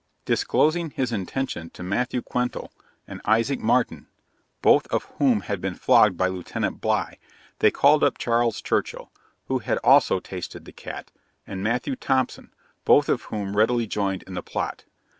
[0.25, 2.71] Disclosing his intention to Matthew Quintal
[3.07, 4.07] and Isaac Martin,
[4.63, 7.19] both of whom had been flogged by Lieutenant Bligh,
[7.59, 9.11] they called up Charles Churchill,
[9.45, 11.11] who had also tasted the cat,
[11.45, 12.51] and Matthew Thompson,
[12.83, 14.85] both of whom readily joined in the plot.